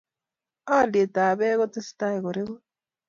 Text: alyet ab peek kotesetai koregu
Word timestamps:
alyet 0.77 1.15
ab 1.25 1.37
peek 1.39 1.55
kotesetai 1.59 2.17
koregu 2.23 2.55